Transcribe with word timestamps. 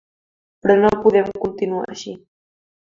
Però 0.63 0.77
no 0.79 0.91
podem 1.05 1.31
continuar 1.45 1.87
així. 1.95 2.19